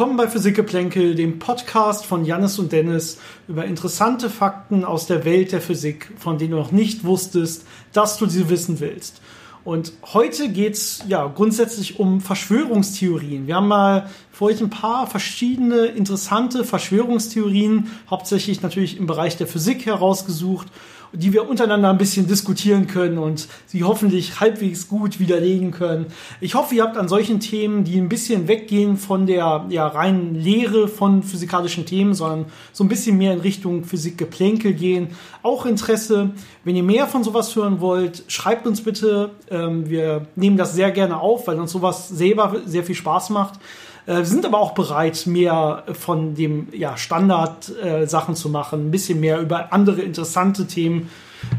[0.00, 3.18] Willkommen bei Physikgeplänkel, dem Podcast von Jannis und Dennis
[3.48, 8.16] über interessante Fakten aus der Welt der Physik, von denen du noch nicht wusstest, dass
[8.16, 9.20] du sie wissen willst.
[9.62, 13.46] Und heute geht's ja grundsätzlich um Verschwörungstheorien.
[13.46, 19.48] Wir haben mal für euch ein paar verschiedene interessante Verschwörungstheorien, hauptsächlich natürlich im Bereich der
[19.48, 20.68] Physik herausgesucht
[21.12, 26.06] die wir untereinander ein bisschen diskutieren können und sie hoffentlich halbwegs gut widerlegen können.
[26.40, 30.34] Ich hoffe, ihr habt an solchen Themen, die ein bisschen weggehen von der ja, reinen
[30.34, 35.08] Lehre von physikalischen Themen, sondern so ein bisschen mehr in Richtung Physikgeplänkel gehen,
[35.42, 36.30] auch Interesse.
[36.64, 39.30] Wenn ihr mehr von sowas hören wollt, schreibt uns bitte.
[39.50, 43.58] Ähm, wir nehmen das sehr gerne auf, weil uns sowas selber sehr viel Spaß macht.
[44.06, 48.90] Äh, wir sind aber auch bereit, mehr von dem ja, Standard-Sachen äh, zu machen, ein
[48.90, 51.10] bisschen mehr über andere interessante Themen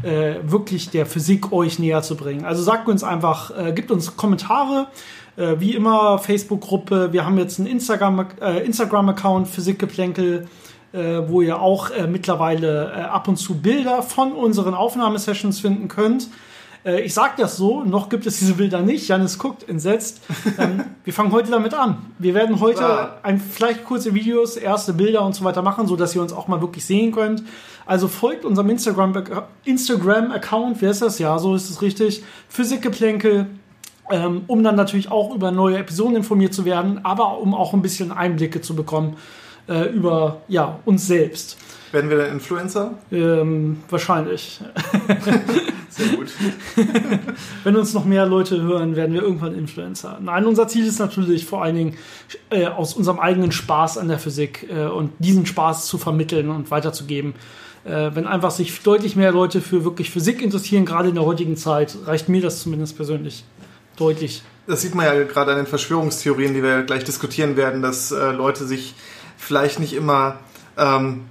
[0.02, 2.44] äh, wirklich der Physik euch näher zu bringen.
[2.44, 4.86] Also sagt uns einfach, gibt uns Kommentare.
[5.34, 7.12] Wie immer, Facebook-Gruppe.
[7.12, 10.46] Wir haben jetzt einen Instagram-Account, Instagram Physikgeplänkel,
[10.92, 15.88] äh, wo ihr auch äh, mittlerweile äh, ab und zu Bilder von unseren Aufnahmesessions finden
[15.88, 16.28] könnt.
[16.84, 19.08] Äh, ich sage das so, noch gibt es diese Bilder nicht.
[19.08, 20.20] Janis guckt entsetzt.
[20.58, 21.96] Ähm, wir fangen heute damit an.
[22.18, 26.14] Wir werden heute ein, vielleicht kurze Videos, erste Bilder und so weiter machen, so dass
[26.14, 27.42] ihr uns auch mal wirklich sehen könnt.
[27.86, 29.14] Also folgt unserem Instagram
[29.64, 31.18] Instagram Account, wer ist das?
[31.18, 32.22] Ja, so ist es richtig.
[32.48, 33.46] Physikgeplänkel.
[34.10, 37.82] Ähm, um dann natürlich auch über neue Episoden informiert zu werden, aber um auch ein
[37.82, 39.16] bisschen Einblicke zu bekommen
[39.68, 41.58] äh, über ja, uns selbst.
[41.92, 42.94] Werden wir dann Influencer?
[43.10, 44.60] Ähm, wahrscheinlich.
[45.90, 46.28] Sehr gut.
[47.64, 50.18] Wenn uns noch mehr Leute hören, werden wir irgendwann Influencer.
[50.22, 51.96] Nein, unser Ziel ist natürlich vor allen Dingen
[52.48, 56.70] äh, aus unserem eigenen Spaß an der Physik äh, und diesen Spaß zu vermitteln und
[56.70, 57.34] weiterzugeben.
[57.84, 61.58] Äh, wenn einfach sich deutlich mehr Leute für wirklich Physik interessieren, gerade in der heutigen
[61.58, 63.44] Zeit, reicht mir das zumindest persönlich
[63.96, 64.42] deutlich.
[64.66, 68.30] Das sieht man ja gerade an den Verschwörungstheorien, die wir gleich diskutieren werden, dass äh,
[68.30, 68.94] Leute sich
[69.42, 70.38] vielleicht nicht immer
[70.78, 71.24] ähm,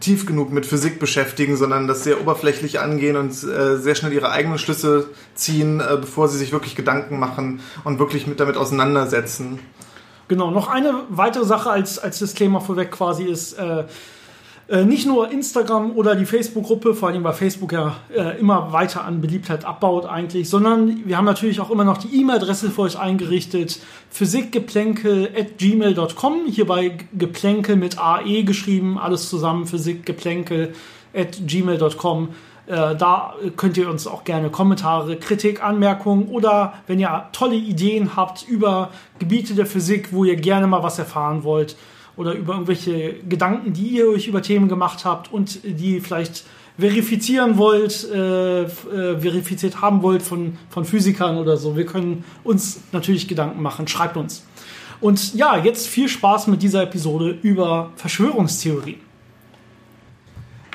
[0.00, 4.30] tief genug mit Physik beschäftigen, sondern das sehr oberflächlich angehen und äh, sehr schnell ihre
[4.30, 9.58] eigenen Schlüsse ziehen, äh, bevor sie sich wirklich Gedanken machen und wirklich mit damit auseinandersetzen.
[10.28, 13.84] Genau, noch eine weitere Sache als, als Disclaimer vorweg quasi ist, äh,
[14.68, 19.02] äh, nicht nur Instagram oder die Facebook-Gruppe, vor allem weil Facebook ja äh, immer weiter
[19.02, 22.98] an Beliebtheit abbaut eigentlich, sondern wir haben natürlich auch immer noch die E-Mail-Adresse für euch
[22.98, 23.80] eingerichtet,
[24.10, 32.28] physikgeplänkel.gmail.com, hierbei Geplänkel mit AE geschrieben, alles zusammen, physikgeplänkel.gmail.com.
[32.66, 38.16] Äh, da könnt ihr uns auch gerne Kommentare, Kritik, Anmerkungen oder wenn ihr tolle Ideen
[38.16, 41.74] habt über Gebiete der Physik, wo ihr gerne mal was erfahren wollt,
[42.18, 46.44] oder über irgendwelche Gedanken, die ihr euch über Themen gemacht habt und die vielleicht
[46.78, 48.66] verifizieren wollt, äh, äh,
[49.18, 51.76] verifiziert haben wollt von, von Physikern oder so.
[51.76, 53.88] Wir können uns natürlich Gedanken machen.
[53.88, 54.44] Schreibt uns.
[55.00, 59.07] Und ja, jetzt viel Spaß mit dieser Episode über Verschwörungstheorien.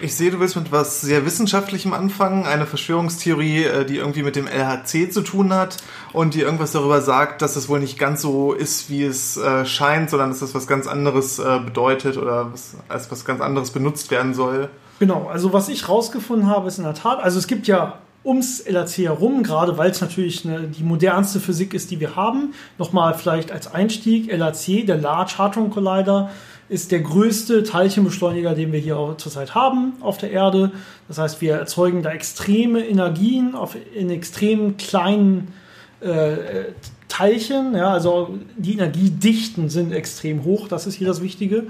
[0.04, 4.36] Ich sehe, du willst mit was sehr Wissenschaftlichem anfangen, eine Verschwörungstheorie, äh, die irgendwie mit
[4.36, 5.78] dem LHC zu tun hat
[6.12, 9.66] und die irgendwas darüber sagt, dass es wohl nicht ganz so ist, wie es äh,
[9.66, 12.52] scheint, sondern dass das was ganz anderes äh, bedeutet oder
[12.90, 14.68] als was ganz anderes benutzt werden soll.
[15.00, 18.60] Genau, also was ich rausgefunden habe, ist in der Tat, also es gibt ja ums
[18.60, 22.54] LHC herum, gerade weil es natürlich eine, die modernste Physik ist, die wir haben.
[22.78, 26.30] Nochmal vielleicht als Einstieg, LHC, der Large Hadron Collider,
[26.70, 30.72] ist der größte Teilchenbeschleuniger, den wir hier zurzeit haben auf der Erde.
[31.08, 35.54] Das heißt, wir erzeugen da extreme Energien auf, in extrem kleinen
[36.02, 36.72] äh,
[37.10, 37.76] Teilchen.
[37.76, 41.66] Ja, also die Energiedichten sind extrem hoch, das ist hier das Wichtige.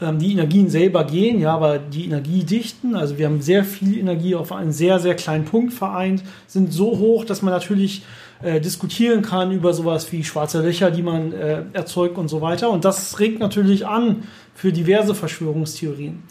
[0.00, 4.34] Ähm, die Energien selber gehen, ja, aber die Energiedichten, also wir haben sehr viel Energie
[4.34, 8.02] auf einen sehr, sehr kleinen Punkt vereint, sind so hoch, dass man natürlich
[8.42, 12.70] äh, diskutieren kann über sowas wie schwarze Löcher, die man äh, erzeugt und so weiter.
[12.70, 14.24] Und das regt natürlich an
[14.54, 16.22] für diverse Verschwörungstheorien.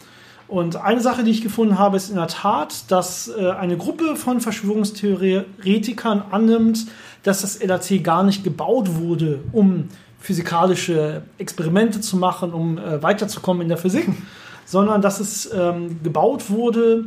[0.48, 4.16] Und eine Sache, die ich gefunden habe, ist in der Tat, dass äh, eine Gruppe
[4.16, 6.88] von Verschwörungstheoretikern annimmt,
[7.24, 9.90] dass das LHC gar nicht gebaut wurde, um
[10.20, 14.08] physikalische Experimente zu machen, um äh, weiterzukommen in der Physik,
[14.66, 17.06] sondern dass es ähm, gebaut wurde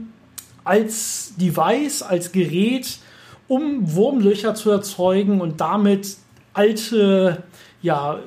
[0.65, 2.99] als Device, als Gerät,
[3.51, 6.17] um Wurmlöcher zu erzeugen und damit
[6.53, 7.43] alte,
[7.83, 8.21] ja,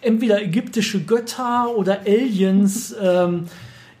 [0.00, 3.46] entweder ägyptische Götter oder Aliens ähm,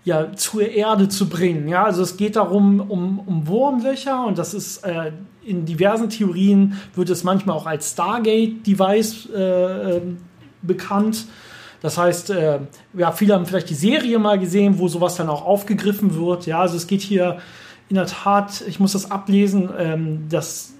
[0.04, 1.66] ja, zur Erde zu bringen.
[1.66, 5.10] Ja, also es geht darum, um, um Wurmlöcher und das ist äh,
[5.44, 10.18] in diversen Theorien wird es manchmal auch als Stargate-Device äh, ähm,
[10.62, 11.26] bekannt.
[11.82, 12.60] Das heißt, äh,
[12.94, 16.46] ja, viele haben vielleicht die Serie mal gesehen, wo sowas dann auch aufgegriffen wird.
[16.46, 17.38] Ja, also es geht hier
[17.90, 20.72] in der Tat, ich muss das ablesen, ähm, das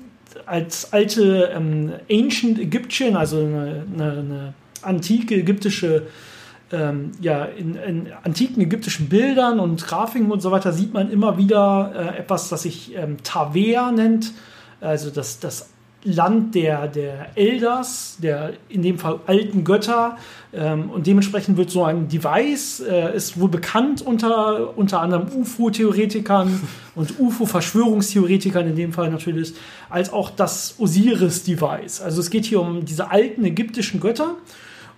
[0.47, 6.07] als alte ähm, Ancient Egyptian, also eine, eine, eine antike ägyptische
[6.73, 11.37] ähm, ja, in, in, antiken ägyptischen Bildern und Grafiken und so weiter sieht man immer
[11.37, 14.33] wieder äh, etwas, das sich ähm, Tavea nennt,
[14.81, 15.71] also das, das
[16.03, 20.17] Land der, der Elders, der in dem Fall alten Götter.
[20.53, 26.61] Ähm, und dementsprechend wird so ein Device, äh, ist wohl bekannt unter, unter anderem UFO-Theoretikern
[26.95, 29.55] und UFO-Verschwörungstheoretikern in dem Fall natürlich,
[29.91, 32.01] als auch das Osiris-Device.
[32.01, 34.37] Also es geht hier um diese alten ägyptischen Götter.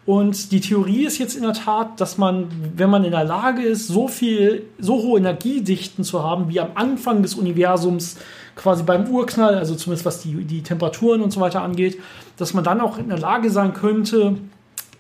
[0.05, 3.63] Und die Theorie ist jetzt in der Tat, dass man, wenn man in der Lage
[3.63, 8.17] ist, so viel, so hohe Energiedichten zu haben, wie am Anfang des Universums,
[8.57, 12.01] quasi beim Urknall, also zumindest was die, die Temperaturen und so weiter angeht,
[12.37, 14.37] dass man dann auch in der Lage sein könnte,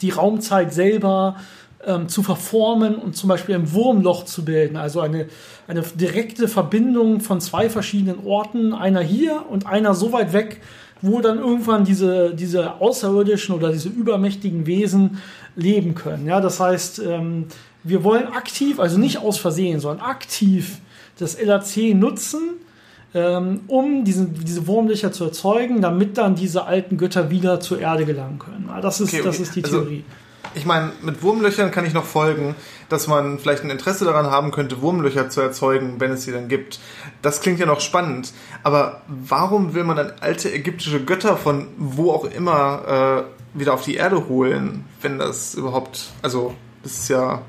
[0.00, 1.36] die Raumzeit selber
[1.84, 5.26] ähm, zu verformen und zum Beispiel ein Wurmloch zu bilden, also eine,
[5.66, 10.60] eine direkte Verbindung von zwei verschiedenen Orten, einer hier und einer so weit weg,
[11.02, 15.18] wo dann irgendwann diese, diese außerirdischen oder diese übermächtigen Wesen
[15.56, 16.26] leben können.
[16.26, 17.46] Ja, das heißt, ähm,
[17.82, 20.78] wir wollen aktiv, also nicht aus Versehen, sondern aktiv
[21.18, 22.40] das LAC nutzen,
[23.14, 28.06] ähm, um diesen, diese Wurmlöcher zu erzeugen, damit dann diese alten Götter wieder zur Erde
[28.06, 28.70] gelangen können.
[28.80, 30.04] Das ist, okay, das ist die also, Theorie.
[30.54, 32.54] Ich meine, mit Wurmlöchern kann ich noch folgen,
[32.88, 36.48] dass man vielleicht ein Interesse daran haben könnte, Wurmlöcher zu erzeugen, wenn es sie dann
[36.48, 36.78] gibt.
[37.22, 38.32] Das klingt ja noch spannend.
[38.62, 43.82] Aber warum will man dann alte ägyptische Götter von wo auch immer äh, wieder auf
[43.82, 47.42] die Erde holen, wenn das überhaupt, also das ist ja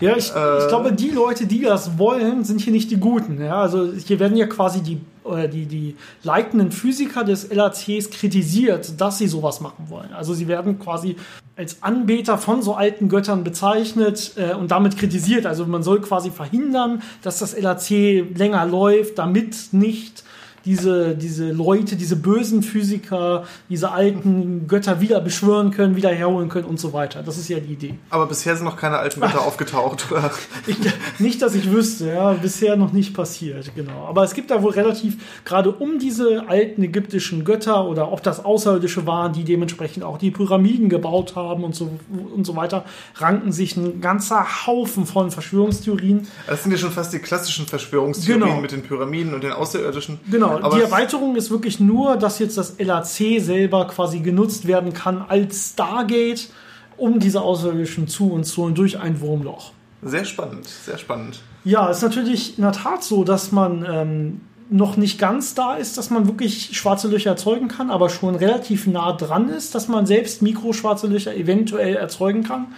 [0.00, 3.42] ja, ich, äh, ich glaube, die Leute, die das wollen, sind hier nicht die Guten.
[3.42, 3.60] Ja?
[3.60, 5.00] Also hier werden ja quasi die,
[5.30, 10.12] äh, die, die leitenden Physiker des LACs kritisiert, dass sie sowas machen wollen.
[10.12, 11.16] Also sie werden quasi
[11.56, 15.44] als Anbeter von so alten Göttern bezeichnet äh, und damit kritisiert.
[15.44, 17.90] Also man soll quasi verhindern, dass das LAC
[18.34, 20.24] länger läuft, damit nicht
[20.64, 26.66] diese, diese Leute, diese bösen Physiker, diese alten Götter wieder beschwören können, wieder herholen können
[26.66, 27.22] und so weiter.
[27.22, 27.94] Das ist ja die Idee.
[28.10, 30.30] Aber bisher sind noch keine alten Götter aufgetaucht, oder?
[30.66, 30.76] Ich,
[31.18, 32.32] nicht, dass ich wüsste, ja.
[32.32, 34.06] Bisher noch nicht passiert, genau.
[34.06, 38.44] Aber es gibt da wohl relativ, gerade um diese alten ägyptischen Götter oder ob das
[38.44, 41.90] Außerirdische waren, die dementsprechend auch die Pyramiden gebaut haben und so,
[42.34, 42.84] und so weiter,
[43.16, 46.26] ranken sich ein ganzer Haufen von Verschwörungstheorien.
[46.46, 48.60] Das sind ja schon fast die klassischen Verschwörungstheorien genau.
[48.60, 50.20] mit den Pyramiden und den Außerirdischen.
[50.30, 54.92] Genau, Genau, die Erweiterung ist wirklich nur, dass jetzt das LAC selber quasi genutzt werden
[54.92, 56.50] kann als Stargate,
[56.96, 59.72] um diese Außerirdischen zu uns zu holen durch ein Wurmloch.
[60.02, 61.40] Sehr spannend, sehr spannend.
[61.64, 65.98] Ja, ist natürlich in der Tat so, dass man ähm, noch nicht ganz da ist,
[65.98, 70.06] dass man wirklich schwarze Löcher erzeugen kann, aber schon relativ nah dran ist, dass man
[70.06, 72.68] selbst mikroschwarze Löcher eventuell erzeugen kann.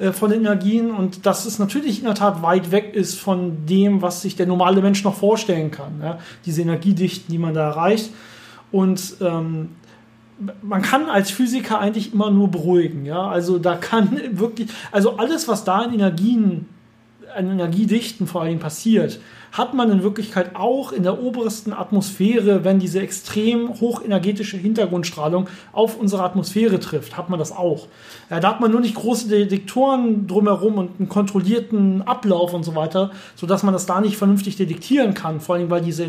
[0.00, 3.66] Äh, von den Energien und dass es natürlich in der Tat weit weg ist von
[3.66, 6.00] dem, was sich der normale Mensch noch vorstellen kann.
[6.02, 6.18] Ja?
[6.46, 8.10] Diese Energiedichten, die man da erreicht.
[8.72, 9.70] Und ähm,
[10.62, 13.04] man kann als Physiker eigentlich immer nur beruhigen.
[13.04, 13.28] Ja?
[13.28, 16.66] Also da kann wirklich, also alles, was da in Energien,
[17.36, 19.20] an Energiedichten vor allem passiert,
[19.52, 25.98] hat man in Wirklichkeit auch in der obersten Atmosphäre, wenn diese extrem hochenergetische Hintergrundstrahlung auf
[25.98, 27.86] unsere Atmosphäre trifft, hat man das auch.
[28.28, 33.10] Da hat man nur nicht große Detektoren drumherum und einen kontrollierten Ablauf und so weiter,
[33.34, 36.08] sodass man das da nicht vernünftig detektieren kann, vor allem weil diese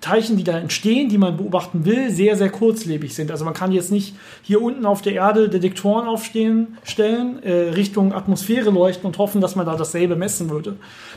[0.00, 3.30] Teilchen, die da entstehen, die man beobachten will, sehr, sehr kurzlebig sind.
[3.30, 8.12] Also man kann jetzt nicht hier unten auf der Erde Detektoren aufstehen, stellen, äh, Richtung
[8.12, 10.76] Atmosphäre leuchten und hoffen, dass man da dasselbe messen würde.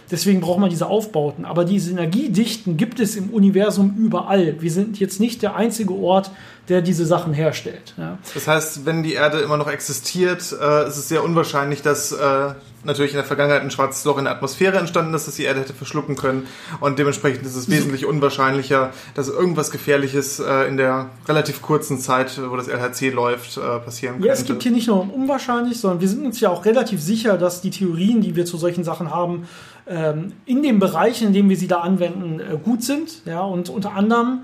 [0.09, 1.45] Deswegen braucht man diese Aufbauten.
[1.45, 4.55] Aber diese Energiedichten gibt es im Universum überall.
[4.59, 6.31] Wir sind jetzt nicht der einzige Ort,
[6.69, 7.93] der diese Sachen herstellt.
[7.98, 8.17] Ja.
[8.33, 12.53] Das heißt, wenn die Erde immer noch existiert, äh, ist es sehr unwahrscheinlich, dass äh,
[12.83, 15.62] natürlich in der Vergangenheit ein schwarzes Loch in der Atmosphäre entstanden ist, das die Erde
[15.62, 16.48] hätte verschlucken können.
[16.79, 22.39] Und dementsprechend ist es wesentlich unwahrscheinlicher, dass irgendwas Gefährliches äh, in der relativ kurzen Zeit,
[22.50, 24.27] wo das LHC läuft, äh, passieren könnte.
[24.27, 27.38] Ja, es gibt hier nicht nur unwahrscheinlich, sondern wir sind uns ja auch relativ sicher,
[27.38, 29.48] dass die Theorien, die wir zu solchen Sachen haben,
[29.88, 33.25] ähm, in den Bereichen, in denen wir sie da anwenden, äh, gut sind.
[33.25, 34.43] Ja, und unter anderem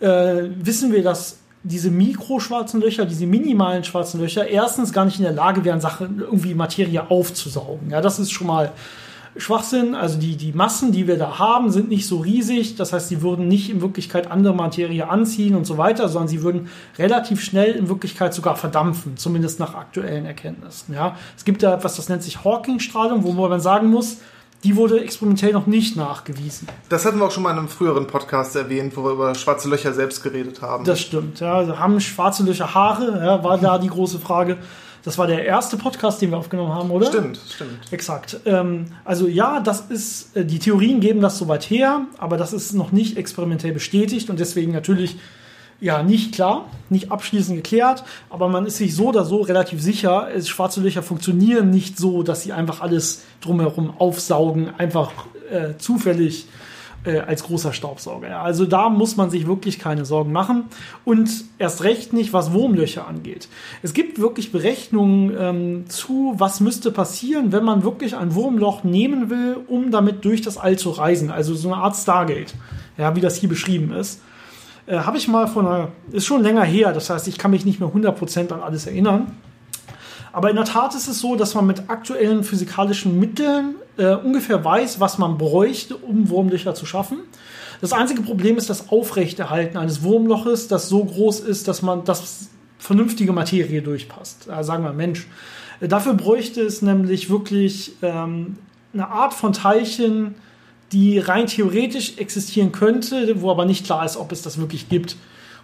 [0.00, 5.24] äh, wissen wir, dass diese mikroschwarzen Löcher, diese minimalen schwarzen Löcher, erstens gar nicht in
[5.24, 7.90] der Lage wären, Sachen irgendwie Materie aufzusaugen.
[7.90, 8.72] Ja, das ist schon mal
[9.36, 9.94] Schwachsinn.
[9.94, 12.76] Also die, die Massen, die wir da haben, sind nicht so riesig.
[12.76, 16.42] Das heißt, sie würden nicht in Wirklichkeit andere Materie anziehen und so weiter, sondern sie
[16.42, 16.68] würden
[16.98, 20.94] relativ schnell in Wirklichkeit sogar verdampfen, zumindest nach aktuellen Erkenntnissen.
[20.94, 24.18] Ja, es gibt da etwas, das nennt sich Hawking-Strahlung, wo man sagen muss,
[24.64, 26.66] die wurde experimentell noch nicht nachgewiesen.
[26.88, 29.68] Das hatten wir auch schon mal in einem früheren Podcast erwähnt, wo wir über schwarze
[29.68, 30.84] Löcher selbst geredet haben.
[30.84, 31.54] Das stimmt, ja.
[31.54, 34.56] Also haben schwarze Löcher Haare, ja, war da die große Frage.
[35.04, 37.06] Das war der erste Podcast, den wir aufgenommen haben, oder?
[37.06, 37.92] Stimmt, stimmt.
[37.92, 38.40] Exakt.
[38.46, 42.72] Ähm, also ja, das ist, äh, die Theorien geben das soweit her, aber das ist
[42.72, 45.18] noch nicht experimentell bestätigt und deswegen natürlich
[45.80, 50.28] Ja, nicht klar, nicht abschließend geklärt, aber man ist sich so oder so relativ sicher,
[50.34, 55.12] es, schwarze Löcher funktionieren nicht so, dass sie einfach alles drumherum aufsaugen, einfach
[55.50, 56.46] äh, zufällig
[57.04, 58.40] äh, als großer Staubsauger.
[58.40, 60.64] Also da muss man sich wirklich keine Sorgen machen
[61.04, 63.48] und erst recht nicht, was Wurmlöcher angeht.
[63.82, 69.30] Es gibt wirklich Berechnungen ähm, zu, was müsste passieren, wenn man wirklich ein Wurmloch nehmen
[69.30, 71.30] will, um damit durch das All zu reisen.
[71.30, 72.54] Also so eine Art Stargate,
[72.96, 74.20] ja, wie das hier beschrieben ist.
[74.86, 77.64] Äh, Habe ich mal von einer, ist schon länger her, das heißt, ich kann mich
[77.64, 79.32] nicht mehr 100% an alles erinnern.
[80.32, 84.64] Aber in der Tat ist es so, dass man mit aktuellen physikalischen Mitteln äh, ungefähr
[84.64, 87.20] weiß, was man bräuchte, um Wurmlöcher zu schaffen.
[87.80, 92.50] Das einzige Problem ist das Aufrechterhalten eines Wurmloches, das so groß ist, dass man das
[92.78, 94.48] vernünftige Materie durchpasst.
[94.48, 95.28] Äh, sagen wir Mensch.
[95.80, 98.58] Äh, dafür bräuchte es nämlich wirklich ähm,
[98.92, 100.34] eine Art von Teilchen,
[100.92, 105.16] die rein theoretisch existieren könnte, wo aber nicht klar ist, ob es das wirklich gibt.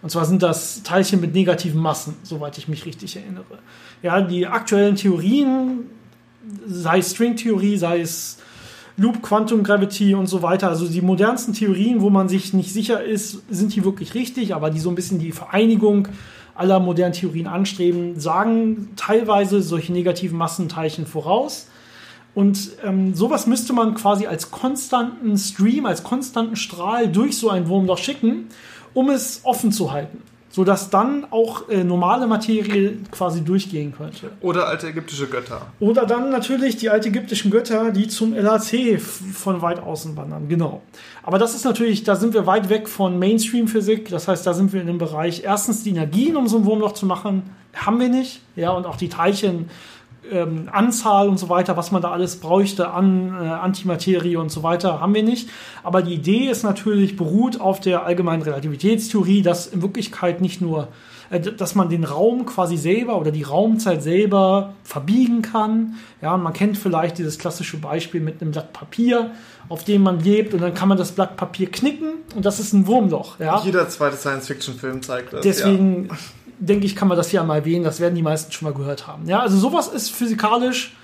[0.02, 3.58] Und zwar sind das Teilchen mit negativen Massen, soweit ich mich richtig erinnere.
[4.02, 5.90] Ja, die aktuellen Theorien,
[6.66, 8.38] sei es Stringtheorie, sei es
[8.96, 13.02] Loop Quantum Gravity und so weiter, also die modernsten Theorien, wo man sich nicht sicher
[13.02, 16.08] ist, sind die wirklich richtig, aber die so ein bisschen die Vereinigung
[16.54, 21.68] aller modernen Theorien anstreben, sagen teilweise solche negativen Massenteilchen voraus.
[22.34, 27.68] Und ähm, sowas müsste man quasi als konstanten Stream, als konstanten Strahl durch so ein
[27.68, 28.48] Wurmloch schicken,
[28.94, 30.22] um es offen zu halten.
[30.52, 34.32] Sodass dann auch äh, normale Materie quasi durchgehen könnte.
[34.40, 35.68] Oder alte ägyptische Götter.
[35.78, 40.48] Oder dann natürlich die alten ägyptischen Götter, die zum LHC von weit außen wandern.
[40.48, 40.82] Genau.
[41.22, 44.08] Aber das ist natürlich, da sind wir weit weg von Mainstream-Physik.
[44.08, 46.94] Das heißt, da sind wir in dem Bereich, erstens die Energien, um so ein Wurmloch
[46.94, 48.40] zu machen, haben wir nicht.
[48.56, 49.70] Ja, und auch die Teilchen
[50.30, 54.62] ähm, Anzahl und so weiter, was man da alles bräuchte an äh, Antimaterie und so
[54.62, 55.48] weiter, haben wir nicht.
[55.82, 60.88] Aber die Idee ist natürlich, beruht auf der allgemeinen Relativitätstheorie, dass in Wirklichkeit nicht nur,
[61.30, 65.94] äh, dass man den Raum quasi selber oder die Raumzeit selber verbiegen kann.
[66.22, 69.32] Ja, und man kennt vielleicht dieses klassische Beispiel mit einem Blatt Papier,
[69.68, 72.72] auf dem man lebt und dann kann man das Blatt Papier knicken und das ist
[72.72, 73.38] ein Wurmloch.
[73.40, 73.62] Ja?
[73.64, 75.42] Jeder zweite Science-Fiction-Film zeigt das.
[75.42, 76.16] Deswegen ja
[76.60, 77.84] denke ich, kann man das hier einmal erwähnen.
[77.84, 79.26] Das werden die meisten schon mal gehört haben.
[79.26, 80.94] Ja, also sowas ist physikalisch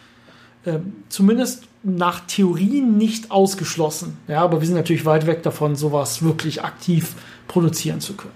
[0.64, 4.18] äh, zumindest nach Theorien nicht ausgeschlossen.
[4.28, 7.14] Ja, aber wir sind natürlich weit weg davon, sowas wirklich aktiv
[7.48, 8.34] produzieren zu können.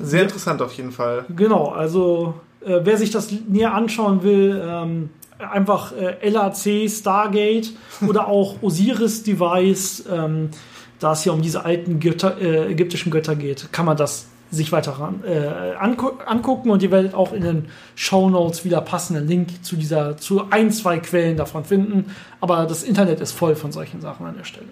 [0.00, 1.24] Sehr interessant auf jeden Fall.
[1.34, 7.72] Genau, also äh, wer sich das näher anschauen will, ähm, einfach äh, LAC Stargate
[8.06, 10.50] oder auch Osiris Device, ähm,
[10.98, 14.70] da es hier um diese alten Götter, äh, ägyptischen Götter geht, kann man das sich
[14.70, 19.26] weiter ran, äh, angu angucken und ihr werdet auch in den Show Notes wieder passenden
[19.26, 22.14] Link zu dieser, zu ein, zwei Quellen davon finden.
[22.40, 24.68] Aber das Internet ist voll von solchen Sachen an der Stelle.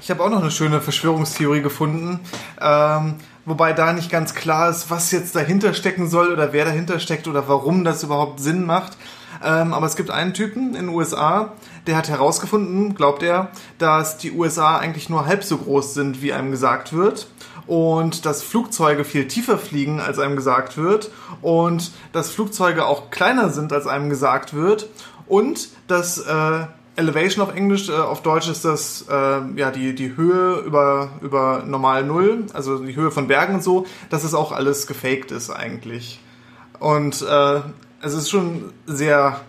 [0.00, 2.20] Ich habe auch noch eine schöne Verschwörungstheorie gefunden,
[2.60, 7.00] ähm, wobei da nicht ganz klar ist, was jetzt dahinter stecken soll oder wer dahinter
[7.00, 8.96] steckt oder warum das überhaupt Sinn macht.
[9.44, 11.52] Ähm, aber es gibt einen Typen in den USA,
[11.86, 16.32] der hat herausgefunden, glaubt er, dass die USA eigentlich nur halb so groß sind, wie
[16.32, 17.26] einem gesagt wird
[17.66, 21.10] und dass Flugzeuge viel tiefer fliegen, als einem gesagt wird
[21.42, 24.88] und dass Flugzeuge auch kleiner sind, als einem gesagt wird
[25.26, 30.16] und dass äh, Elevation auf Englisch, äh, auf Deutsch ist das äh, ja die, die
[30.16, 34.52] Höhe über, über normal Null, also die Höhe von Bergen und so, dass es auch
[34.52, 36.20] alles gefaked ist eigentlich.
[36.78, 37.60] Und äh,
[38.00, 39.40] es ist schon sehr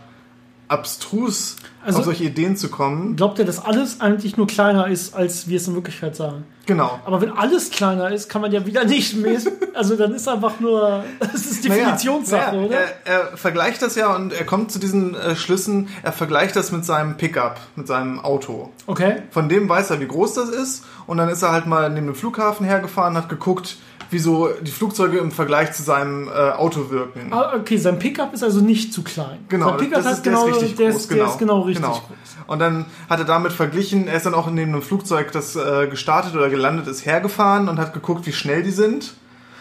[0.68, 3.16] abstrus, also, auf solche Ideen zu kommen.
[3.16, 6.44] Glaubt ihr, dass alles eigentlich nur kleiner ist, als wir es in Wirklichkeit sagen?
[6.66, 7.00] Genau.
[7.06, 9.40] Aber wenn alles kleiner ist, kann man ja wieder nicht mehr.
[9.74, 12.78] Also dann ist einfach nur, das ist Definitionssache, naja, naja, oder?
[13.06, 16.72] Er, er, vergleicht das ja und er kommt zu diesen äh, Schlüssen, er vergleicht das
[16.72, 18.72] mit seinem Pickup, mit seinem Auto.
[18.88, 19.22] Okay.
[19.30, 22.08] Von dem weiß er, wie groß das ist und dann ist er halt mal neben
[22.08, 23.78] dem Flughafen hergefahren, hat geguckt,
[24.10, 27.32] wie so die Flugzeuge im Vergleich zu seinem äh, Auto wirken.
[27.32, 29.40] Ah, okay, sein Pickup ist also nicht zu klein.
[29.50, 31.02] Genau, sein Pickup das ist, genau, der ist richtig der groß.
[31.02, 31.24] Ist, genau.
[31.24, 31.94] Der ist genau richtig genau.
[31.94, 32.38] groß.
[32.48, 35.88] Und dann hat er damit verglichen, er ist dann auch neben einem Flugzeug, das äh,
[35.88, 39.14] gestartet oder gelandet ist, hergefahren und hat geguckt, wie schnell die sind.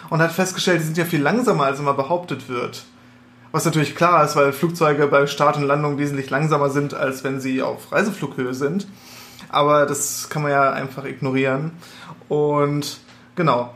[0.09, 2.85] Und hat festgestellt, die sind ja viel langsamer, als immer behauptet wird.
[3.51, 7.41] Was natürlich klar ist, weil Flugzeuge bei Start und Landung wesentlich langsamer sind, als wenn
[7.41, 8.87] sie auf Reiseflughöhe sind.
[9.49, 11.73] Aber das kann man ja einfach ignorieren.
[12.29, 12.99] Und
[13.35, 13.71] genau,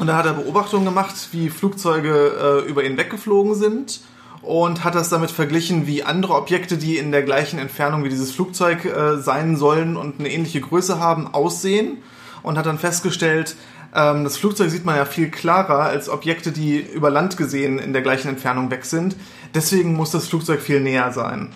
[0.00, 4.00] und da hat er Beobachtungen gemacht, wie Flugzeuge äh, über ihn weggeflogen sind
[4.40, 8.32] und hat das damit verglichen, wie andere Objekte, die in der gleichen Entfernung wie dieses
[8.32, 11.98] Flugzeug äh, sein sollen und eine ähnliche Größe haben, aussehen
[12.42, 13.56] und hat dann festgestellt,
[13.94, 17.92] ähm, das Flugzeug sieht man ja viel klarer als Objekte, die über Land gesehen in
[17.92, 19.16] der gleichen Entfernung weg sind.
[19.54, 21.50] Deswegen muss das Flugzeug viel näher sein.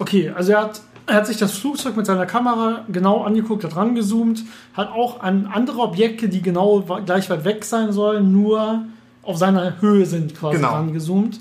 [0.00, 3.76] Okay, also er hat Er hat sich das Flugzeug mit seiner Kamera genau angeguckt, hat
[3.76, 8.82] rangezoomt, hat auch an andere Objekte, die genau gleich weit weg sein sollen, nur
[9.22, 10.72] auf seiner Höhe sind, quasi Genau.
[10.72, 11.40] rangezoomt.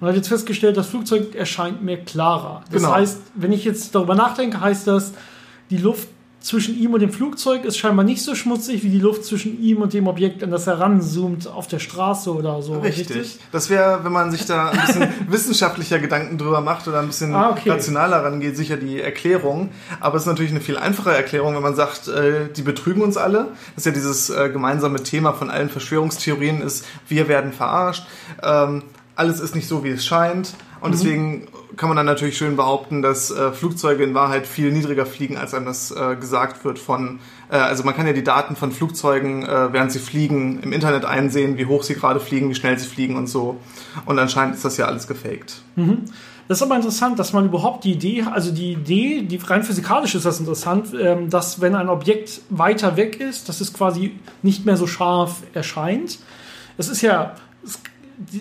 [0.00, 2.62] Und hat jetzt festgestellt, das Flugzeug erscheint mir klarer.
[2.72, 2.94] Das Genau.
[2.94, 5.12] heißt, wenn ich jetzt darüber nachdenke, heißt das,
[5.70, 6.08] die Luft
[6.44, 9.80] zwischen ihm und dem Flugzeug ist scheinbar nicht so schmutzig wie die Luft zwischen ihm
[9.80, 12.80] und dem Objekt, an das er ranzoomt, auf der Straße oder so.
[12.80, 13.38] Richtig.
[13.50, 17.34] Das wäre, wenn man sich da ein bisschen wissenschaftlicher Gedanken drüber macht oder ein bisschen
[17.34, 17.70] Ah, okay.
[17.70, 19.70] rationaler rangeht, sicher die Erklärung.
[20.00, 23.16] Aber es ist natürlich eine viel einfache Erklärung, wenn man sagt, äh, die betrügen uns
[23.16, 23.48] alle.
[23.74, 28.04] Das ist ja dieses äh, gemeinsame Thema von allen Verschwörungstheorien ist, wir werden verarscht.
[28.42, 28.82] Ähm,
[29.16, 30.54] alles ist nicht so, wie es scheint.
[30.84, 30.96] Und Mhm.
[30.96, 31.46] deswegen
[31.78, 35.54] kann man dann natürlich schön behaupten, dass äh, Flugzeuge in Wahrheit viel niedriger fliegen, als
[35.54, 39.44] einem das äh, gesagt wird von, äh, also man kann ja die Daten von Flugzeugen,
[39.44, 42.86] äh, während sie fliegen, im Internet einsehen, wie hoch sie gerade fliegen, wie schnell sie
[42.86, 43.56] fliegen und so.
[44.04, 45.62] Und anscheinend ist das ja alles gefaked.
[46.48, 50.14] Das ist aber interessant, dass man überhaupt die Idee, also die Idee, die rein physikalisch
[50.14, 54.66] ist das interessant, ähm, dass wenn ein Objekt weiter weg ist, dass es quasi nicht
[54.66, 56.18] mehr so scharf erscheint.
[56.76, 57.80] Es ist ja, es,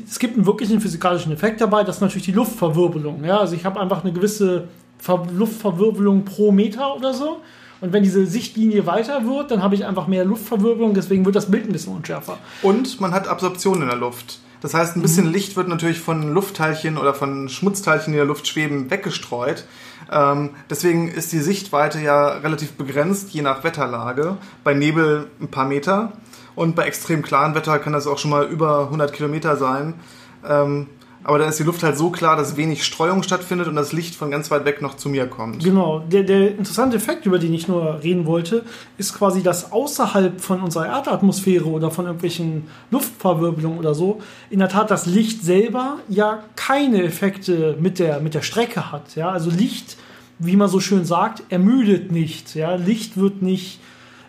[0.08, 3.24] es gibt einen wirklichen physikalischen Effekt dabei, das ist natürlich die Luftverwirbelung.
[3.24, 3.40] Ja?
[3.40, 7.42] Also ich habe einfach eine gewisse Ver Luftverwirbelung pro Meter oder so.
[7.82, 11.52] Und wenn diese Sichtlinie weiter wird, dann habe ich einfach mehr Luftverwirbelung, deswegen wird das
[11.52, 12.38] Bild ein bisschen unschärfer.
[12.62, 14.40] Und man hat Absorption in der Luft.
[14.62, 18.26] Das heißt, ein bisschen Licht wird natürlich von Luftteilchen oder von Schmutzteilchen, die in der
[18.26, 19.66] Luft schweben, weggestreut.
[20.10, 24.38] Ähm, deswegen ist die Sichtweite ja relativ begrenzt, je nach Wetterlage.
[24.64, 26.14] Bei Nebel ein paar Meter
[26.56, 29.96] und bei extrem klaren Wetter kann das auch schon mal über 100 Kilometer sein.
[30.48, 30.88] Ähm,
[31.24, 34.16] aber dann ist die Luft halt so klar, dass wenig Streuung stattfindet und das Licht
[34.16, 35.64] von ganz weit weg noch zu mir kommt.
[35.64, 38.64] Genau, der, der interessante Effekt, über den ich nur reden wollte,
[38.98, 44.70] ist quasi, dass außerhalb von unserer Erdatmosphäre oder von irgendwelchen Luftverwirbelungen oder so, in der
[44.70, 49.16] Tat das Licht selber ja keine Effekte mit der, mit der Strecke hat.
[49.16, 49.30] Ja?
[49.30, 49.98] Also Licht,
[50.40, 52.54] wie man so schön sagt, ermüdet nicht.
[52.54, 52.76] Ja?
[52.76, 53.80] Licht wird nicht,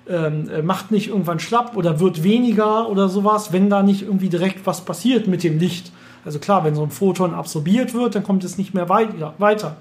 [0.09, 4.29] ähm, äh, macht nicht irgendwann schlapp oder wird weniger oder sowas, wenn da nicht irgendwie
[4.29, 5.93] direkt was passiert mit dem Licht.
[6.25, 9.77] Also klar, wenn so ein Photon absorbiert wird, dann kommt es nicht mehr weit, weiter.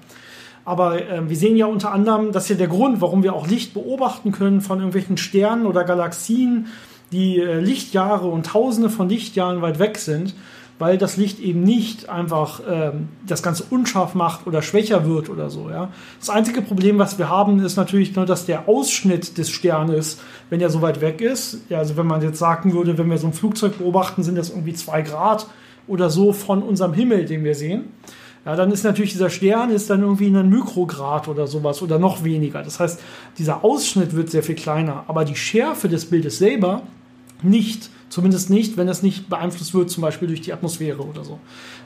[0.64, 3.46] Aber ähm, wir sehen ja unter anderem, das ist ja der Grund, warum wir auch
[3.46, 6.68] Licht beobachten können von irgendwelchen Sternen oder Galaxien,
[7.12, 10.34] die äh, Lichtjahre und Tausende von Lichtjahren weit weg sind,
[10.78, 15.50] weil das Licht eben nicht einfach ähm, das Ganze unscharf macht oder schwächer wird oder
[15.50, 15.70] so.
[15.70, 15.90] Ja?
[16.18, 20.18] Das einzige Problem, was wir haben, ist natürlich nur, dass der Ausschnitt des Sternes,
[20.50, 23.18] wenn er so weit weg ist, ja, also wenn man jetzt sagen würde, wenn wir
[23.18, 25.46] so ein Flugzeug beobachten, sind das irgendwie zwei Grad
[25.86, 27.92] oder so von unserem Himmel, den wir sehen.
[28.44, 32.24] Ja, dann ist natürlich dieser Stern ist dann irgendwie ein Mikrograd oder sowas oder noch
[32.24, 32.62] weniger.
[32.62, 33.00] Das heißt,
[33.38, 36.82] dieser Ausschnitt wird sehr viel kleiner, aber die Schärfe des Bildes selber
[37.42, 37.90] nicht.
[38.14, 41.40] Zumindest nicht, wenn es nicht beeinflusst wird, zum Beispiel durch die Atmosphäre oder so.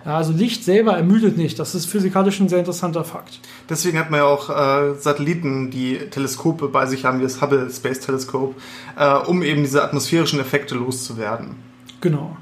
[0.04, 1.58] Ja, also Licht selber ermüdet nicht.
[1.58, 3.40] Das ist physikalisch ein sehr interessanter Fakt.
[3.70, 7.70] Deswegen hat man ja auch äh, Satelliten, die Teleskope bei sich haben, wie das Hubble
[7.70, 8.56] Space Telescope,
[8.98, 11.54] äh, um eben diese atmosphärischen Effekte loszuwerden.
[12.02, 12.36] Genau.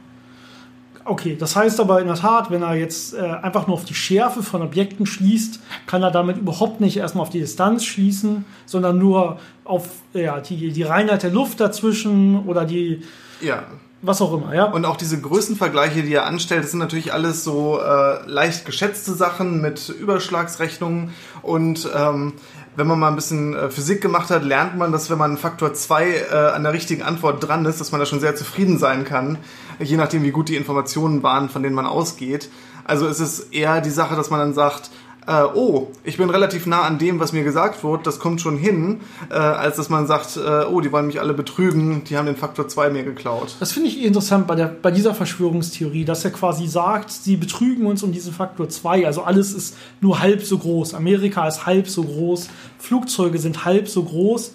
[1.04, 3.94] Okay, das heißt aber in der Tat, wenn er jetzt äh, einfach nur auf die
[3.94, 8.98] Schärfe von Objekten schließt, kann er damit überhaupt nicht erstmal auf die Distanz schließen, sondern
[8.98, 13.04] nur auf ja, die, die Reinheit der Luft dazwischen oder die,
[13.40, 13.64] Ja.
[14.02, 14.64] was auch immer, ja.
[14.64, 19.14] Und auch diese Größenvergleiche, die er anstellt, das sind natürlich alles so äh, leicht geschätzte
[19.14, 21.10] Sachen mit Überschlagsrechnungen.
[21.42, 22.34] Und ähm,
[22.76, 25.74] wenn man mal ein bisschen äh, Physik gemacht hat, lernt man, dass wenn man Faktor
[25.74, 29.04] 2 äh, an der richtigen Antwort dran ist, dass man da schon sehr zufrieden sein
[29.04, 29.38] kann,
[29.78, 32.50] je nachdem, wie gut die Informationen waren, von denen man ausgeht.
[32.84, 34.90] Also es ist eher die Sache, dass man dann sagt,
[35.26, 38.56] äh, oh, ich bin relativ nah an dem, was mir gesagt wurde, das kommt schon
[38.56, 42.26] hin, äh, als dass man sagt, äh, oh, die wollen mich alle betrügen, die haben
[42.26, 43.56] den Faktor 2 mir geklaut.
[43.60, 47.86] Das finde ich interessant bei, der, bei dieser Verschwörungstheorie, dass er quasi sagt, sie betrügen
[47.86, 49.06] uns um diesen Faktor 2.
[49.06, 50.94] Also alles ist nur halb so groß.
[50.94, 52.48] Amerika ist halb so groß.
[52.78, 54.52] Flugzeuge sind halb so groß.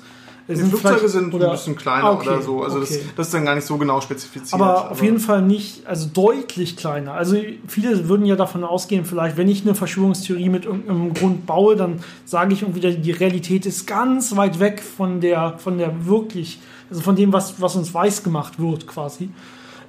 [0.56, 2.64] Die Flugzeuge vielleicht- sind oder- ein bisschen kleiner Ah, okay, oder so.
[2.64, 2.88] Also okay.
[2.90, 4.54] das, das ist dann gar nicht so genau spezifiziert.
[4.54, 7.14] Aber auf jeden Fall nicht, also deutlich kleiner.
[7.14, 7.38] Also
[7.68, 12.00] viele würden ja davon ausgehen, vielleicht, wenn ich eine Verschwörungstheorie mit irgendeinem Grund baue, dann
[12.26, 16.60] sage ich irgendwie, die Realität ist ganz weit weg von der, von der wirklich,
[16.90, 19.30] also von dem, was, was uns weiß gemacht wird, quasi.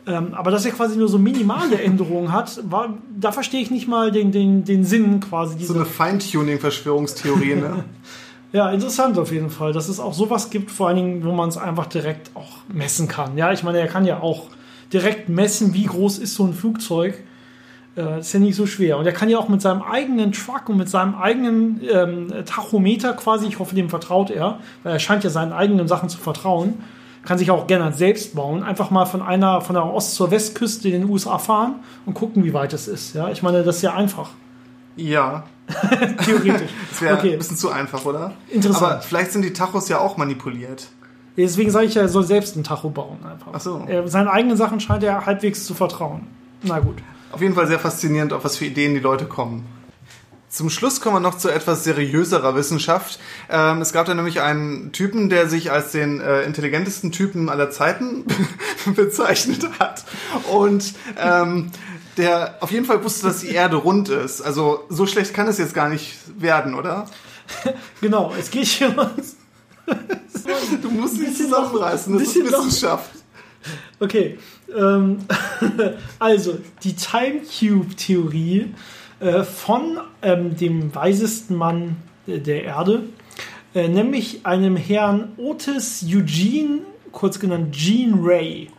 [0.05, 3.87] Ähm, aber dass er quasi nur so minimale Änderungen hat, war, da verstehe ich nicht
[3.87, 5.75] mal den, den, den Sinn quasi So dieser.
[5.77, 7.85] eine Feintuning-Verschwörungstheorie, ne?
[8.53, 11.49] Ja, interessant auf jeden Fall, dass es auch sowas gibt, vor allen Dingen, wo man
[11.49, 13.39] es einfach direkt auch messen kann.
[13.39, 14.49] Ja, ich meine, er kann ja auch
[14.93, 17.19] direkt messen, wie groß ist so ein Flugzeug.
[17.97, 18.99] Äh, ist ja nicht so schwer.
[18.99, 23.15] Und er kann ja auch mit seinem eigenen Truck und mit seinem eigenen ähm, Tachometer
[23.15, 26.75] quasi, ich hoffe, dem vertraut er, weil er scheint ja seinen eigenen Sachen zu vertrauen,
[27.25, 30.89] kann sich auch gerne selbst bauen, einfach mal von einer, von der Ost- zur Westküste
[30.89, 33.15] in den USA fahren und gucken, wie weit es ist.
[33.15, 34.31] Ja, ich meine, das ist ja einfach.
[34.97, 35.45] Ja.
[36.25, 36.71] Theoretisch.
[36.91, 37.33] Das wäre Okay.
[37.33, 38.33] ein bisschen zu einfach, oder?
[38.51, 38.93] Interessant.
[38.93, 40.89] Aber vielleicht sind die Tachos ja auch manipuliert.
[41.37, 43.19] Deswegen sage ich ja, er soll selbst einen Tacho bauen.
[43.25, 43.53] Einfach.
[43.55, 43.87] Ach so.
[44.05, 46.27] Seinen eigenen Sachen scheint er halbwegs zu vertrauen.
[46.63, 46.97] Na gut.
[47.33, 49.65] Auf jeden Fall sehr faszinierend, auf was für Ideen die Leute kommen.
[50.51, 53.19] Zum Schluss kommen wir noch zu etwas seriöserer Wissenschaft.
[53.49, 57.71] Ähm, es gab da nämlich einen Typen, der sich als den äh, intelligentesten Typen aller
[57.71, 58.27] Zeiten
[58.95, 60.05] bezeichnet hat.
[60.53, 61.71] Und ähm,
[62.17, 64.41] der auf jeden Fall wusste, dass die Erde rund ist.
[64.43, 67.07] Also so schlecht kann es jetzt gar nicht werden, oder?
[68.01, 69.37] Genau, es geht hier was.
[70.81, 73.11] Du musst dich zusammenreißen, das ist bisschen noch- Wissenschaft.
[74.01, 74.39] Okay.
[74.77, 75.19] Ähm,
[76.19, 78.75] also, die Time Cube Theorie
[79.21, 81.97] äh, von ähm, dem weisesten Mann
[82.27, 83.05] äh, der Erde,
[83.75, 86.81] äh, nämlich einem Herrn Otis Eugene,
[87.13, 88.71] kurz genannt Gene Ray.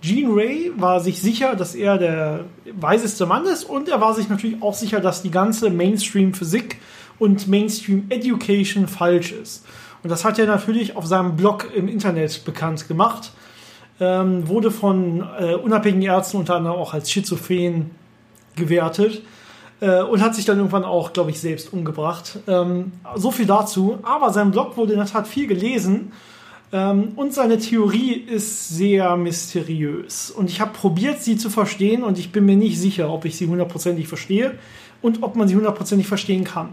[0.00, 4.28] Gene Ray war sich sicher, dass er der weiseste Mann ist und er war sich
[4.28, 6.78] natürlich auch sicher, dass die ganze Mainstream-Physik
[7.18, 9.66] und Mainstream-Education falsch ist.
[10.02, 13.32] Und das hat er natürlich auf seinem Blog im Internet bekannt gemacht.
[14.00, 17.90] Ähm, wurde von äh, unabhängigen Ärzten unter anderem auch als schizophren
[18.54, 19.22] gewertet
[19.80, 22.38] äh, und hat sich dann irgendwann auch, glaube ich, selbst umgebracht.
[22.46, 23.98] Ähm, so viel dazu.
[24.04, 26.12] Aber sein Blog wurde in der Tat viel gelesen
[26.70, 30.30] und seine Theorie ist sehr mysteriös.
[30.30, 33.36] Und ich habe probiert, sie zu verstehen und ich bin mir nicht sicher, ob ich
[33.36, 34.58] sie hundertprozentig verstehe
[35.00, 36.70] und ob man sie hundertprozentig verstehen kann.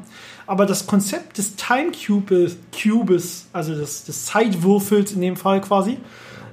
[0.47, 5.97] Aber das Konzept des Time Cubes, Cubes also des, des Zeitwürfels in dem Fall quasi,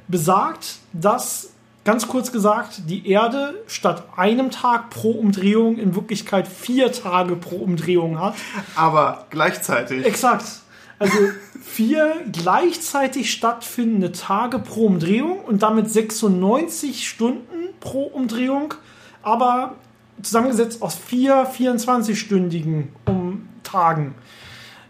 [0.07, 1.51] besagt, dass,
[1.85, 7.57] ganz kurz gesagt, die Erde statt einem Tag pro Umdrehung in Wirklichkeit vier Tage pro
[7.57, 8.35] Umdrehung hat.
[8.77, 10.07] Aber gleichzeitig.
[10.07, 10.62] Exakt.
[11.03, 11.19] Also
[11.61, 18.75] vier gleichzeitig stattfindende Tage pro Umdrehung und damit 96 Stunden pro Umdrehung,
[19.23, 19.75] aber
[20.23, 24.15] zusammengesetzt aus vier 24-stündigen um Tagen.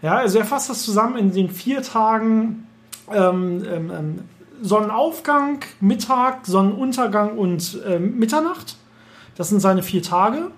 [0.03, 2.66] Ja, also er fasst das zusammen in den vier Tagen
[3.11, 4.18] ähm, ähm, ähm,
[4.61, 8.77] Sonnenaufgang, Mittag, Sonnenuntergang und ähm, Mitternacht.
[9.37, 10.51] Das sind seine vier Tage.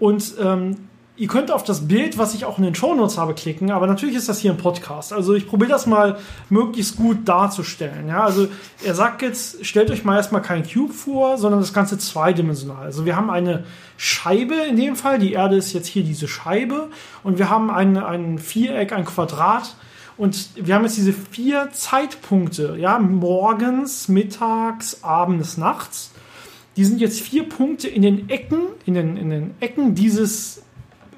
[0.00, 0.87] Und ähm,
[1.18, 4.14] ihr könnt auf das Bild, was ich auch in den Shownotes habe, klicken, aber natürlich
[4.14, 5.12] ist das hier ein Podcast.
[5.12, 8.08] Also ich probiere das mal möglichst gut darzustellen.
[8.08, 8.46] Ja, also
[8.84, 12.84] er sagt jetzt, stellt euch mal erstmal kein Cube vor, sondern das Ganze zweidimensional.
[12.84, 13.64] Also wir haben eine
[13.96, 16.88] Scheibe in dem Fall, die Erde ist jetzt hier diese Scheibe
[17.24, 19.74] und wir haben ein, ein Viereck, ein Quadrat
[20.16, 26.12] und wir haben jetzt diese vier Zeitpunkte, ja, morgens, mittags, abends, nachts.
[26.76, 30.62] Die sind jetzt vier Punkte in den Ecken, in den, in den Ecken dieses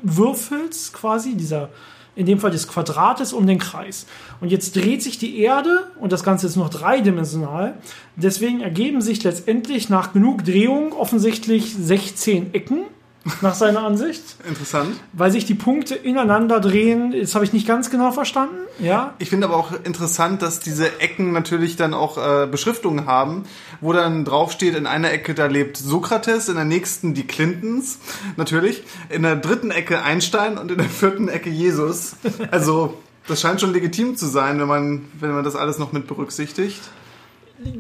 [0.03, 1.71] Würfels quasi, dieser,
[2.17, 4.07] in dem Fall des Quadrates um den Kreis.
[4.41, 7.75] Und jetzt dreht sich die Erde und das Ganze ist noch dreidimensional.
[8.17, 12.85] Deswegen ergeben sich letztendlich nach genug Drehung offensichtlich 16 Ecken,
[13.43, 14.97] nach seiner Ansicht, Interessant.
[15.13, 17.15] weil sich die Punkte ineinander drehen.
[17.19, 18.57] Das habe ich nicht ganz genau verstanden.
[18.79, 23.45] Ja, Ich finde aber auch interessant, dass diese Ecken natürlich dann auch äh, Beschriftungen haben,
[23.81, 27.99] wo dann draufsteht, in einer Ecke da lebt Sokrates, in der nächsten die Clintons,
[28.37, 32.17] natürlich, in der dritten Ecke Einstein und in der vierten Ecke Jesus.
[32.51, 32.95] Also
[33.29, 36.81] das scheint schon legitim zu sein, wenn man, wenn man das alles noch mit berücksichtigt.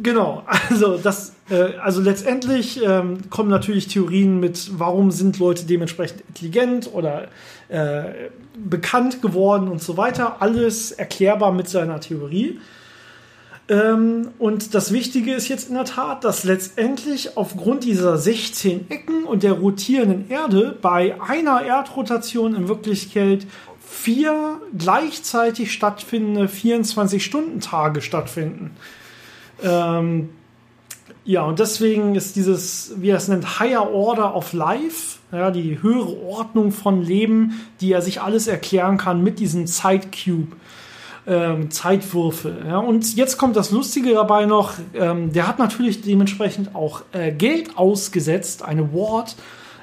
[0.03, 6.23] Genau, also das, äh, also letztendlich ähm, kommen natürlich Theorien mit, warum sind Leute dementsprechend
[6.29, 7.29] intelligent oder
[7.69, 10.43] äh, bekannt geworden und so weiter.
[10.43, 12.61] Alles erklärbar mit seiner Theorie.
[13.71, 19.25] Ähm, und das Wichtige ist jetzt in der Tat, dass letztendlich aufgrund dieser 16 Ecken
[19.25, 23.47] und der rotierenden Erde bei einer Erdrotation in Wirklichkeit
[23.81, 28.73] vier gleichzeitig stattfindende 24-Stunden-Tage stattfinden.
[29.62, 30.31] Ähm,
[31.25, 35.83] ja, und deswegen ist dieses, wie er es nennt, Higher Order of Life, ja, die
[35.83, 40.57] höhere Ordnung von Leben, die er sich alles erklären kann mit diesem Zeitcube.
[41.27, 42.64] Ähm, Zeitwürfel.
[42.66, 42.79] Ja.
[42.79, 47.77] Und jetzt kommt das Lustige dabei noch, ähm, der hat natürlich dementsprechend auch äh, Geld
[47.77, 49.37] ausgesetzt, eine Ward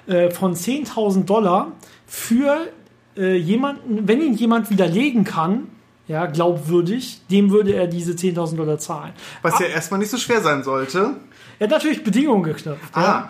[0.07, 1.73] äh, von 10.000 Dollar
[2.07, 2.67] für
[3.15, 5.67] äh, jemanden, wenn ihn jemand widerlegen kann,
[6.07, 9.13] ja, glaubwürdig, dem würde er diese 10.000 Dollar zahlen.
[9.41, 11.15] Was ja erstmal nicht so schwer sein sollte.
[11.59, 12.95] Er hat natürlich Bedingungen geknüpft.
[12.95, 13.29] Ah.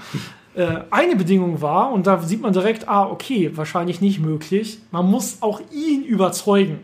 [0.55, 0.63] Ja.
[0.63, 5.09] Äh, eine Bedingung war, und da sieht man direkt, ah, okay, wahrscheinlich nicht möglich, man
[5.09, 6.79] muss auch ihn überzeugen.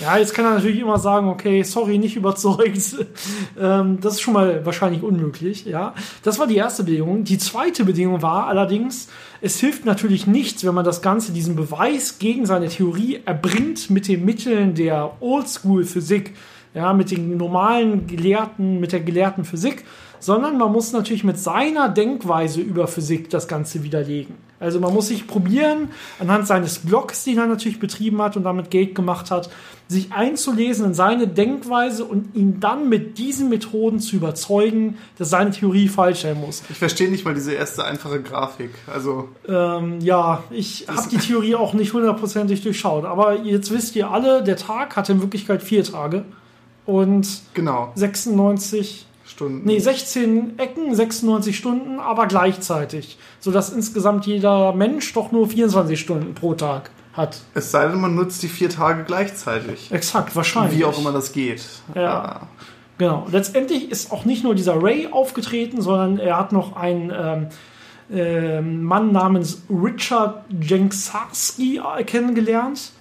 [0.00, 2.96] Ja, jetzt kann er natürlich immer sagen, okay, sorry, nicht überzeugt.
[3.60, 5.94] ähm, das ist schon mal wahrscheinlich unmöglich, ja.
[6.22, 7.24] Das war die erste Bedingung.
[7.24, 9.08] Die zweite Bedingung war allerdings,
[9.40, 14.08] es hilft natürlich nichts, wenn man das Ganze, diesen Beweis gegen seine Theorie erbringt mit
[14.08, 16.34] den Mitteln der Oldschool-Physik,
[16.74, 19.84] ja, mit den normalen Gelehrten, mit der gelehrten Physik,
[20.24, 24.36] sondern man muss natürlich mit seiner Denkweise über Physik das Ganze widerlegen.
[24.58, 28.70] Also man muss sich probieren, anhand seines Blogs, den er natürlich betrieben hat und damit
[28.70, 29.50] Geld gemacht hat,
[29.86, 35.50] sich einzulesen in seine Denkweise und ihn dann mit diesen Methoden zu überzeugen, dass seine
[35.50, 36.62] Theorie falsch sein muss.
[36.70, 38.70] Ich verstehe nicht mal diese erste einfache Grafik.
[38.90, 43.04] Also ähm, ja, ich habe die Theorie auch nicht hundertprozentig durchschaut.
[43.04, 46.24] Aber jetzt wisst ihr alle, der Tag hatte in Wirklichkeit vier Tage
[46.86, 47.92] und genau.
[47.94, 49.62] 96 Stunden.
[49.64, 53.18] Nee, 16 Ecken, 96 Stunden, aber gleichzeitig.
[53.40, 57.40] Sodass insgesamt jeder Mensch doch nur 24 Stunden pro Tag hat.
[57.54, 59.90] Es sei denn, man nutzt die vier Tage gleichzeitig.
[59.90, 60.78] Exakt, wahrscheinlich.
[60.78, 61.64] Wie auch immer das geht.
[61.94, 62.02] Ja.
[62.02, 62.40] ja.
[62.98, 63.26] Genau.
[63.30, 67.48] Letztendlich ist auch nicht nur dieser Ray aufgetreten, sondern er hat noch einen ähm,
[68.16, 72.92] äh, Mann namens Richard Jenksarski kennengelernt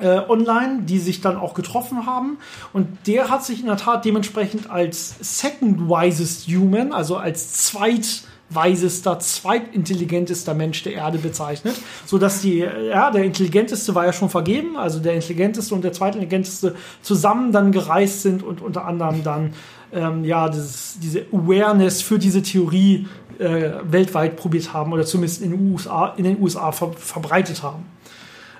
[0.00, 2.38] äh, online, die sich dann auch getroffen haben.
[2.72, 9.18] Und der hat sich in der Tat dementsprechend als Second Wisest Human, also als zweitweisester,
[9.18, 14.76] zweitintelligentester Mensch der Erde bezeichnet, so dass die, ja, der intelligenteste war ja schon vergeben,
[14.76, 19.54] also der intelligenteste und der zweitintelligenteste zusammen dann gereist sind und unter anderem dann
[19.92, 23.06] ähm, ja dieses, diese Awareness für diese Theorie
[23.38, 27.86] äh, weltweit probiert haben oder zumindest in den USA, in den USA ver verbreitet haben.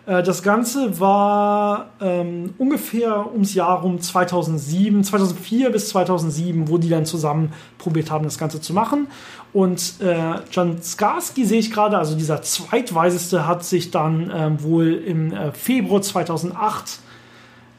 [0.09, 6.89] Äh, das Ganze war ähm, ungefähr ums Jahr um 2007, 2004 bis 2007, wo die
[6.89, 9.09] dann zusammen probiert haben, das Ganze zu machen.
[9.53, 14.95] Und äh, Jan Skarsky sehe ich gerade, also dieser zweitweiseste, hat sich dann ähm, wohl
[14.95, 17.01] im äh, Februar 2008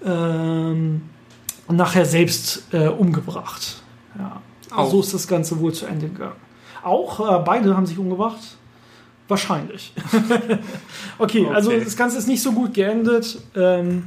[0.06, 1.02] ähm,
[1.68, 3.82] nachher selbst äh, umgebracht.
[4.18, 4.42] Ja.
[4.72, 6.36] Also so ist das Ganze wohl zu Ende gegangen.
[6.84, 8.59] Auch äh, beide haben sich umgebracht.
[9.30, 9.94] Wahrscheinlich.
[11.18, 13.40] okay, okay, also das Ganze ist nicht so gut geendet.
[13.56, 14.04] Ähm,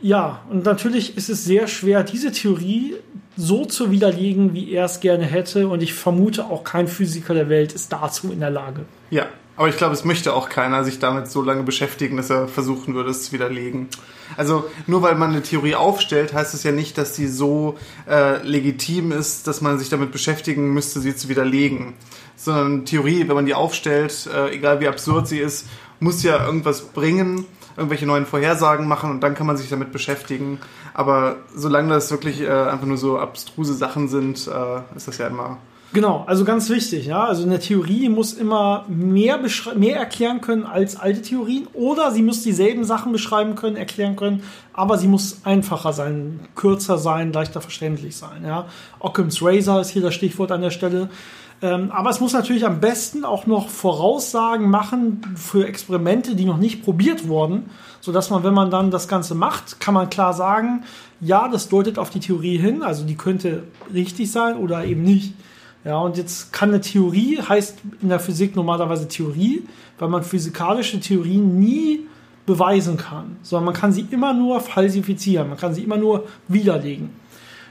[0.00, 2.96] ja, und natürlich ist es sehr schwer, diese Theorie
[3.36, 5.68] so zu widerlegen, wie er es gerne hätte.
[5.68, 8.86] Und ich vermute, auch kein Physiker der Welt ist dazu in der Lage.
[9.10, 12.48] Ja, aber ich glaube, es möchte auch keiner sich damit so lange beschäftigen, dass er
[12.48, 13.88] versuchen würde, es zu widerlegen.
[14.36, 18.42] Also nur weil man eine Theorie aufstellt, heißt es ja nicht, dass sie so äh,
[18.42, 21.94] legitim ist, dass man sich damit beschäftigen müsste, sie zu widerlegen
[22.36, 25.66] sondern Theorie, wenn man die aufstellt, äh, egal wie absurd sie ist,
[26.00, 30.60] muss ja irgendwas bringen, irgendwelche neuen Vorhersagen machen und dann kann man sich damit beschäftigen.
[30.92, 35.28] Aber solange das wirklich äh, einfach nur so abstruse Sachen sind, äh, ist das ja
[35.28, 35.58] immer.
[35.94, 37.22] Genau, also ganz wichtig, ja.
[37.22, 39.38] Also eine Theorie muss immer mehr,
[39.76, 44.42] mehr erklären können als alte Theorien oder sie muss dieselben Sachen beschreiben können, erklären können,
[44.72, 48.66] aber sie muss einfacher sein, kürzer sein, leichter verständlich sein, ja.
[48.98, 51.10] Occam's Razor ist hier das Stichwort an der Stelle.
[51.62, 56.58] Ähm, aber es muss natürlich am besten auch noch Voraussagen machen für Experimente, die noch
[56.58, 60.82] nicht probiert wurden, sodass man, wenn man dann das Ganze macht, kann man klar sagen,
[61.20, 65.34] ja, das deutet auf die Theorie hin, also die könnte richtig sein oder eben nicht.
[65.84, 69.64] Ja, und jetzt kann eine Theorie, heißt in der Physik normalerweise Theorie,
[69.98, 72.06] weil man physikalische Theorien nie
[72.46, 77.10] beweisen kann, sondern man kann sie immer nur falsifizieren, man kann sie immer nur widerlegen.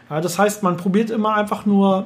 [0.09, 2.05] Ja, das heißt, man probiert immer einfach nur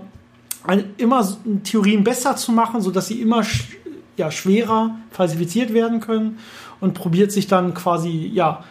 [0.97, 1.27] immer
[1.63, 3.77] Theorien besser zu machen, sodass sie immer sch
[4.17, 6.39] ja, schwerer falsifiziert werden können
[6.79, 8.63] und probiert sich dann quasi, ja,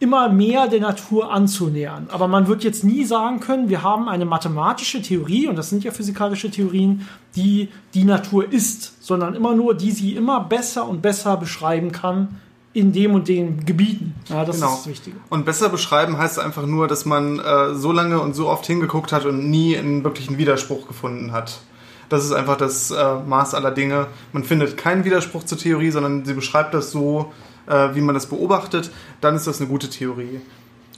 [0.00, 2.08] immer mehr der Natur anzunähern.
[2.10, 5.84] Aber man wird jetzt nie sagen können, wir haben eine mathematische Theorie, und das sind
[5.84, 11.02] ja physikalische Theorien, die die Natur ist, sondern immer nur, die sie immer besser und
[11.02, 12.40] besser beschreiben kann,
[12.72, 14.14] in dem und den Gebieten.
[14.28, 14.72] Ja, das genau.
[14.72, 15.16] ist das Wichtige.
[15.28, 19.12] Und besser beschreiben heißt einfach nur, dass man äh, so lange und so oft hingeguckt
[19.12, 21.60] hat und nie einen wirklichen Widerspruch gefunden hat.
[22.08, 24.06] Das ist einfach das äh, Maß aller Dinge.
[24.32, 27.32] Man findet keinen Widerspruch zur Theorie, sondern sie beschreibt das so,
[27.66, 28.90] äh, wie man das beobachtet.
[29.20, 30.40] Dann ist das eine gute Theorie.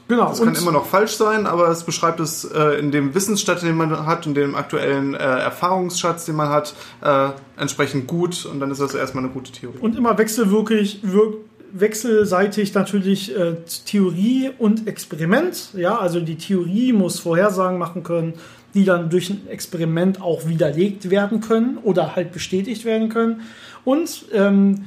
[0.09, 0.29] Genau.
[0.29, 3.77] Das kann immer noch falsch sein, aber es beschreibt es äh, in dem Wissensstand, den
[3.77, 8.71] man hat und dem aktuellen äh, Erfahrungsschatz, den man hat, äh, entsprechend gut und dann
[8.71, 9.79] ist das erstmal eine gute Theorie.
[9.81, 11.37] Und immer wechselwirklich, wirk
[11.73, 15.71] wechselseitig natürlich äh, Theorie und Experiment.
[15.75, 18.35] Ja, also die Theorie muss Vorhersagen machen können,
[18.75, 23.41] die dann durch ein Experiment auch widerlegt werden können oder halt bestätigt werden können.
[23.85, 24.85] Und ähm,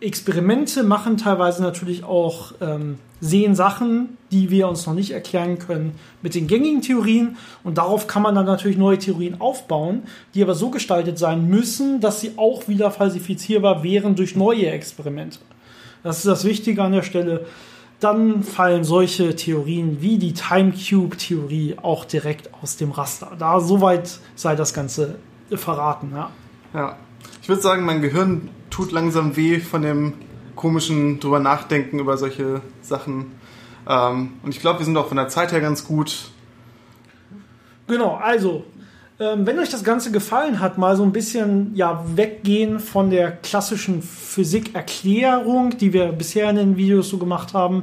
[0.00, 5.98] Experimente machen teilweise natürlich auch, ähm, sehen Sachen, die wir uns noch nicht erklären können
[6.22, 7.36] mit den gängigen Theorien.
[7.64, 12.00] Und darauf kann man dann natürlich neue Theorien aufbauen, die aber so gestaltet sein müssen,
[12.00, 15.40] dass sie auch wieder falsifizierbar wären durch neue Experimente.
[16.04, 17.46] Das ist das Wichtige an der Stelle.
[17.98, 23.32] Dann fallen solche Theorien wie die Time Cube Theorie auch direkt aus dem Raster.
[23.36, 25.16] Da soweit sei das Ganze
[25.50, 26.12] verraten.
[26.14, 26.30] Ja.
[26.72, 26.96] ja.
[27.42, 30.12] Ich würde sagen, mein Gehirn tut langsam weh von dem
[30.54, 33.32] komischen drüber nachdenken über solche Sachen.
[33.88, 36.30] Ähm, und ich glaube, wir sind auch von der Zeit her ganz gut.
[37.88, 38.64] Genau, also
[39.20, 43.32] Ähm, wenn euch das Ganze gefallen hat, mal so ein bisschen ja, weggehen von der
[43.32, 47.82] klassischen Physikerklärung, die wir bisher in den Videos so gemacht haben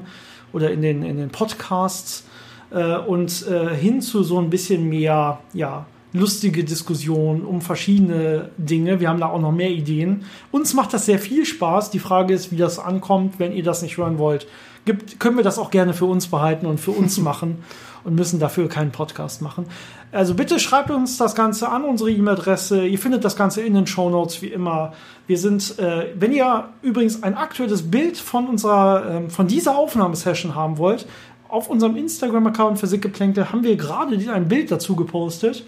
[0.53, 2.23] oder in den, in den Podcasts
[2.71, 8.99] äh, und äh, hin zu so ein bisschen mehr ja, lustige Diskussionen um verschiedene Dinge.
[8.99, 10.25] Wir haben da auch noch mehr Ideen.
[10.51, 11.91] Uns macht das sehr viel Spaß.
[11.91, 13.37] Die Frage ist, wie das ankommt.
[13.37, 14.47] Wenn ihr das nicht hören wollt,
[14.85, 17.63] gibt, können wir das auch gerne für uns behalten und für uns machen
[18.03, 19.65] und müssen dafür keinen Podcast machen.
[20.11, 22.85] Also bitte schreibt uns das Ganze an unsere E-Mail-Adresse.
[22.85, 24.93] Ihr findet das Ganze in den Show Notes wie immer.
[25.27, 30.55] Wir sind, äh, wenn ihr übrigens ein aktuelles Bild von unserer, ähm, von dieser Aufnahmesession
[30.55, 31.07] haben wollt,
[31.49, 35.65] auf unserem Instagram-Account für Sickgeplänkel haben wir gerade ein Bild dazu gepostet.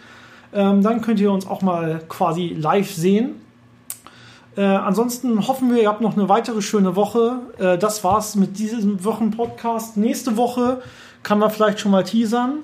[0.57, 3.35] Ähm, dann könnt ihr uns auch mal quasi live sehen.
[4.55, 7.41] Äh, ansonsten hoffen wir, ihr habt noch eine weitere schöne Woche.
[7.59, 9.97] Äh, das war's mit diesem Wochenpodcast.
[9.97, 10.81] Nächste Woche
[11.21, 12.63] kann man vielleicht schon mal teasern.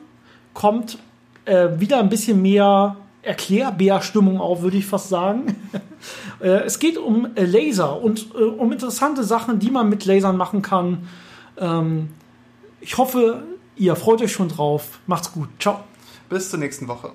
[0.56, 0.98] Kommt
[1.46, 5.56] äh, wieder ein bisschen mehr Erklärbär-Stimmung auf, würde ich fast sagen.
[6.40, 10.36] äh, es geht um äh, Laser und äh, um interessante Sachen, die man mit Lasern
[10.36, 11.08] machen kann.
[11.60, 12.10] Ähm,
[12.82, 13.44] ich hoffe,
[13.76, 15.00] ihr freut euch schon drauf.
[15.06, 15.50] Macht's gut.
[15.60, 15.82] Ciao.
[16.28, 17.12] Bis zur nächsten Woche.